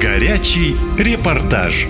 [0.00, 1.86] Горячий репортаж.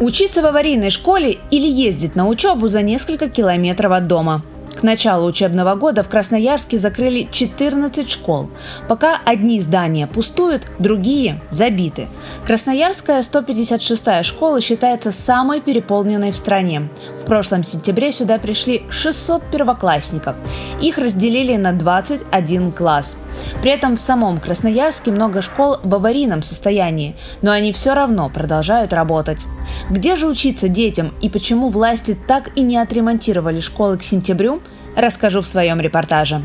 [0.00, 4.42] Учиться в аварийной школе или ездить на учебу за несколько километров от дома.
[4.74, 8.50] К началу учебного года в Красноярске закрыли 14 школ.
[8.88, 12.08] Пока одни здания пустуют, другие забиты.
[12.46, 16.88] Красноярская 156-я школа считается самой переполненной в стране.
[17.16, 20.36] В прошлом сентябре сюда пришли 600 первоклассников.
[20.80, 23.16] Их разделили на 21 класс.
[23.62, 28.92] При этом в самом Красноярске много школ в аварийном состоянии, но они все равно продолжают
[28.92, 29.46] работать.
[29.90, 34.61] Где же учиться детям и почему власти так и не отремонтировали школы к сентябрю,
[34.96, 36.42] расскажу в своем репортаже.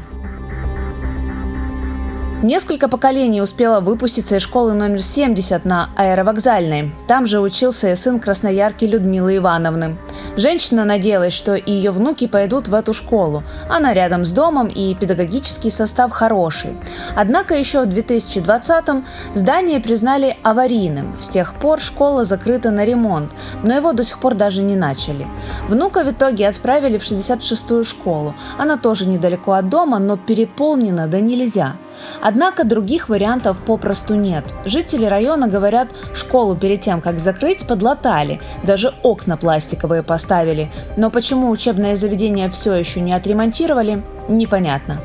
[2.43, 6.91] Несколько поколений успела выпуститься из школы номер 70 на Аэровокзальной.
[7.07, 9.97] Там же учился и сын красноярки Людмилы Ивановны.
[10.35, 13.41] Женщина надеялась, что и ее внуки пойдут в эту школу.
[13.67, 16.77] Она рядом с домом и педагогический состав хороший.
[17.15, 21.17] Однако еще в 2020-м здание признали аварийным.
[21.19, 23.31] С тех пор школа закрыта на ремонт,
[23.63, 25.25] но его до сих пор даже не начали.
[25.67, 28.35] Внука в итоге отправили в 66-ю школу.
[28.59, 31.77] Она тоже недалеко от дома, но переполнена да нельзя–
[32.21, 34.45] Однако других вариантов попросту нет.
[34.65, 40.71] Жители района говорят, школу перед тем, как закрыть, подлатали, даже окна пластиковые поставили.
[40.97, 45.01] Но почему учебное заведение все еще не отремонтировали, непонятно.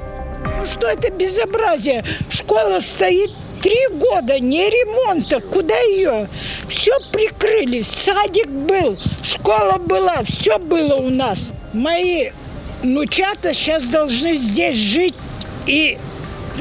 [0.71, 2.05] Что это безобразие?
[2.29, 3.31] Школа стоит
[3.63, 5.41] три года, не ремонта.
[5.41, 6.29] Куда ее?
[6.69, 7.83] Все прикрыли.
[7.83, 11.53] Садик был, школа была, все было у нас.
[11.73, 12.31] Мои
[12.83, 15.15] внучата сейчас должны здесь жить
[15.67, 15.99] и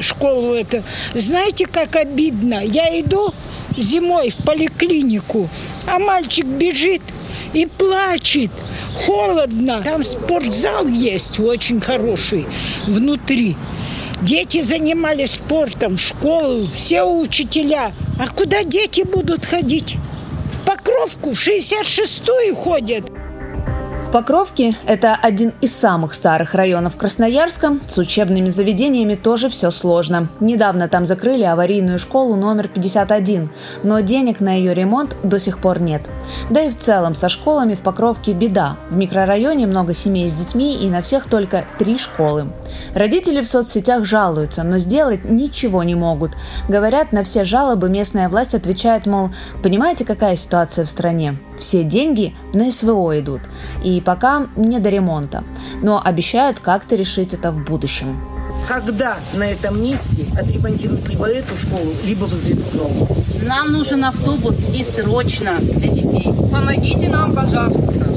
[0.00, 0.82] школу это.
[1.14, 2.64] Знаете, как обидно?
[2.64, 3.32] Я иду
[3.76, 5.48] зимой в поликлинику,
[5.86, 7.02] а мальчик бежит
[7.52, 8.50] и плачет.
[9.06, 9.82] Холодно.
[9.82, 12.46] Там спортзал есть очень хороший
[12.86, 13.56] внутри.
[14.22, 17.92] Дети занимались спортом, школу, все учителя.
[18.20, 19.96] А куда дети будут ходить?
[20.52, 23.04] В Покровку, в 66-ю ходят.
[24.02, 30.28] В Покровке, это один из самых старых районов Красноярска, с учебными заведениями тоже все сложно.
[30.40, 33.48] Недавно там закрыли аварийную школу номер 51,
[33.84, 36.10] но денег на ее ремонт до сих пор нет.
[36.50, 38.76] Да и в целом со школами в Покровке беда.
[38.90, 42.52] В микрорайоне много семей с детьми и на всех только три школы.
[42.94, 46.32] Родители в соцсетях жалуются, но сделать ничего не могут.
[46.68, 49.30] Говорят, на все жалобы местная власть отвечает, мол,
[49.62, 51.38] понимаете, какая ситуация в стране?
[51.62, 53.42] Все деньги на СВО идут.
[53.84, 55.44] И пока не до ремонта.
[55.80, 58.20] Но обещают как-то решить это в будущем.
[58.66, 63.06] Когда на этом месте отремонтируют либо эту школу, либо возведут новую?
[63.46, 66.34] Нам нужен автобус и срочно для детей.
[66.50, 68.08] Помогите нам, пожалуйста.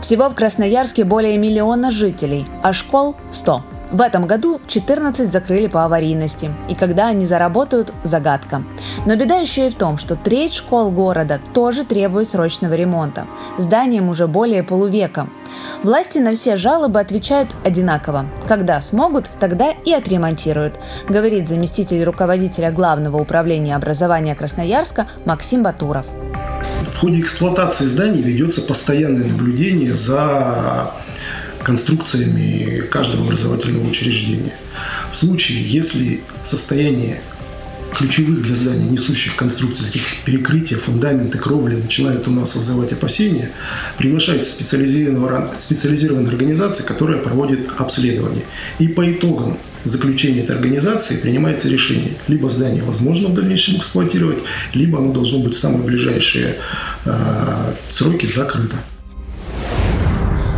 [0.00, 3.62] Всего в Красноярске более миллиона жителей, а школ– 100.
[3.92, 8.62] В этом году 14 закрыли по аварийности, и когда они заработают– загадка.
[9.04, 13.26] Но беда еще и в том, что треть школ города тоже требует срочного ремонта.
[13.58, 15.26] Зданиям уже более полувека.
[15.82, 18.26] Власти на все жалобы отвечают одинаково.
[18.46, 20.78] Когда смогут, тогда и отремонтируют,
[21.08, 26.06] говорит заместитель руководителя Главного управления образования Красноярска Максим Батуров.
[26.94, 30.92] В ходе эксплуатации зданий ведется постоянное наблюдение за
[31.62, 34.54] конструкциями каждого образовательного учреждения.
[35.12, 37.20] В случае, если состояние
[37.96, 43.50] ключевых для здания несущих конструкций, таких перекрытия, фундаменты, кровли начинают у нас вызывать опасения,
[43.98, 48.44] приглашается специализированная, специализированная организация, которая проводит обследование.
[48.78, 52.14] И по итогам заключения этой организации принимается решение.
[52.28, 54.38] Либо здание возможно в дальнейшем эксплуатировать,
[54.74, 56.56] либо оно должно быть в самые ближайшие
[57.04, 58.76] э, сроки закрыто.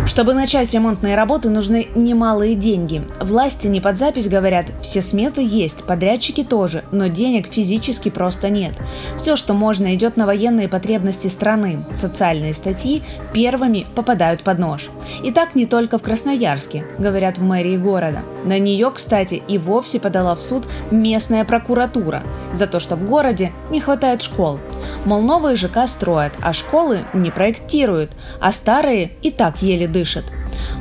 [0.05, 3.03] Чтобы начать ремонтные работы, нужны немалые деньги.
[3.21, 8.75] Власти не под запись говорят, все сметы есть, подрядчики тоже, но денег физически просто нет.
[9.17, 11.85] Все, что можно, идет на военные потребности страны.
[11.95, 13.03] Социальные статьи
[13.33, 14.91] первыми попадают под нож.
[15.23, 18.23] И так не только в Красноярске, говорят в мэрии города.
[18.45, 23.53] На нее, кстати, и вовсе подала в суд местная прокуратура за то, что в городе
[23.71, 24.59] не хватает школ.
[25.05, 30.25] Мол, новые ЖК строят, а школы не проектируют, а старые и так еле дышат.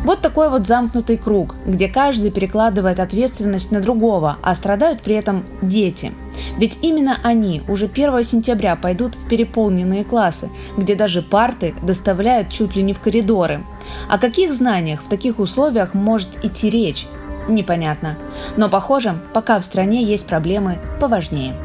[0.03, 5.45] Вот такой вот замкнутый круг, где каждый перекладывает ответственность на другого, а страдают при этом
[5.62, 6.12] дети.
[6.57, 12.75] Ведь именно они уже 1 сентября пойдут в переполненные классы, где даже парты доставляют чуть
[12.75, 13.63] ли не в коридоры.
[14.09, 17.07] О каких знаниях в таких условиях может идти речь?
[17.47, 18.18] Непонятно.
[18.57, 21.56] Но похоже, пока в стране есть проблемы поважнее.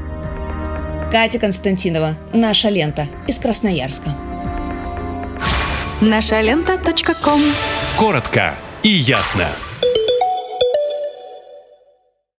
[1.11, 2.15] Катя Константинова.
[2.35, 3.07] Наша лента.
[3.29, 4.11] Из Красноярска.
[6.01, 6.79] Наша лента.
[7.97, 9.49] Коротко и ясно.